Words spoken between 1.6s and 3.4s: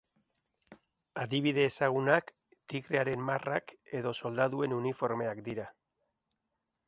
ezagunak, tigrearen